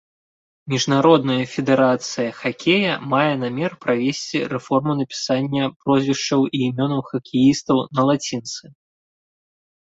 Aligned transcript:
Міжнародная 0.73 1.43
федэрацыя 1.53 2.29
хакея 2.39 2.93
мае 3.13 3.29
намер 3.43 3.71
правесці 3.87 4.43
рэформу 4.55 4.97
напісання 5.03 5.63
прозвішчаў 5.85 6.41
і 6.55 6.65
імёнаў 6.71 7.01
хакеістаў 7.13 7.77
на 7.97 8.01
лацінцы. 8.13 8.63